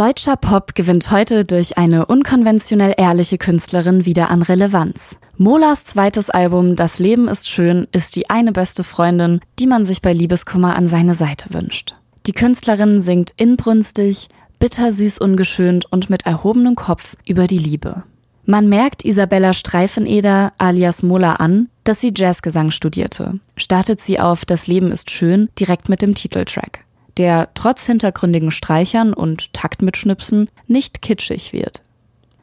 [0.00, 5.20] Deutscher Pop gewinnt heute durch eine unkonventionell ehrliche Künstlerin wieder an Relevanz.
[5.36, 10.00] Molas zweites Album Das Leben ist schön ist die eine beste Freundin, die man sich
[10.00, 11.96] bei Liebeskummer an seine Seite wünscht.
[12.26, 14.28] Die Künstlerin singt inbrünstig,
[14.58, 18.04] bittersüß ungeschönt und mit erhobenem Kopf über die Liebe.
[18.46, 23.38] Man merkt Isabella Streifeneder alias Mola an, dass sie Jazzgesang studierte.
[23.58, 26.86] Startet sie auf Das Leben ist schön direkt mit dem Titeltrack
[27.20, 31.82] der trotz hintergründigen Streichern und Taktmitschnipsen nicht kitschig wird.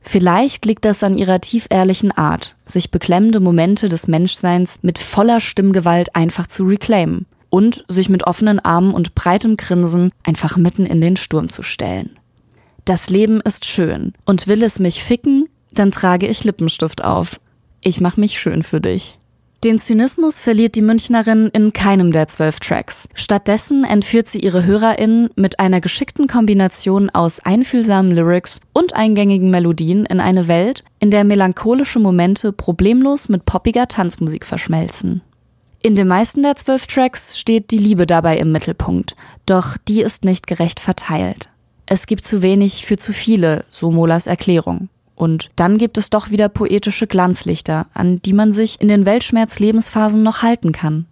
[0.00, 6.14] Vielleicht liegt das an ihrer tieferhrlichen Art, sich beklemmende Momente des Menschseins mit voller Stimmgewalt
[6.14, 11.16] einfach zu reclaimen und sich mit offenen Armen und breitem Grinsen einfach mitten in den
[11.16, 12.16] Sturm zu stellen.
[12.84, 17.40] Das Leben ist schön und will es mich ficken, dann trage ich Lippenstift auf.
[17.82, 19.18] Ich mach mich schön für dich.
[19.62, 23.10] Den Zynismus verliert die Münchnerin in keinem der zwölf Tracks.
[23.12, 30.06] Stattdessen entführt sie ihre HörerInnen mit einer geschickten Kombination aus einfühlsamen Lyrics und eingängigen Melodien
[30.06, 35.20] in eine Welt, in der melancholische Momente problemlos mit poppiger Tanzmusik verschmelzen.
[35.82, 40.24] In den meisten der zwölf Tracks steht die Liebe dabei im Mittelpunkt, doch die ist
[40.24, 41.50] nicht gerecht verteilt.
[41.84, 44.88] Es gibt zu wenig für zu viele, so Molas Erklärung.
[45.20, 50.22] Und dann gibt es doch wieder poetische Glanzlichter, an die man sich in den Weltschmerz-Lebensphasen
[50.22, 51.04] noch halten kann.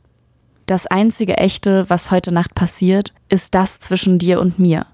[0.64, 4.86] Das einzige echte, was heute Nacht passiert, ist das zwischen dir und mir.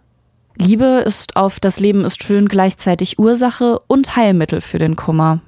[0.57, 5.41] Liebe ist auf das Leben ist schön gleichzeitig Ursache und Heilmittel für den Kummer.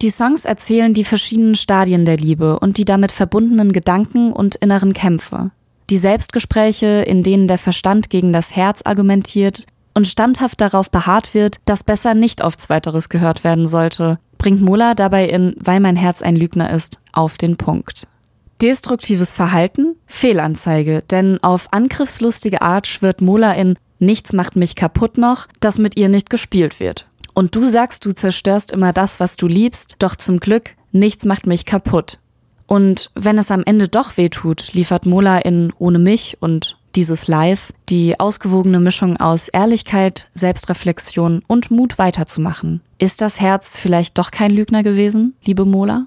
[0.00, 4.92] Die Songs erzählen die verschiedenen Stadien der Liebe und die damit verbundenen Gedanken und inneren
[4.92, 5.50] Kämpfe.
[5.90, 11.56] Die Selbstgespräche, in denen der Verstand gegen das Herz argumentiert, und standhaft darauf beharrt wird,
[11.64, 16.22] dass besser nicht auf Zweiteres gehört werden sollte, bringt Mola dabei in Weil mein Herz
[16.22, 18.08] ein Lügner ist auf den Punkt.
[18.60, 19.96] Destruktives Verhalten?
[20.06, 25.96] Fehlanzeige, denn auf angriffslustige Art schwört Mola in Nichts macht mich kaputt noch, dass mit
[25.96, 27.06] ihr nicht gespielt wird.
[27.34, 31.46] Und du sagst, du zerstörst immer das, was du liebst, doch zum Glück, nichts macht
[31.46, 32.18] mich kaputt.
[32.66, 37.28] Und wenn es am Ende doch weh tut, liefert Mola in Ohne mich und dieses
[37.28, 42.80] Live die ausgewogene Mischung aus Ehrlichkeit, Selbstreflexion und Mut weiterzumachen.
[42.98, 46.06] Ist das Herz vielleicht doch kein Lügner gewesen, liebe Mola?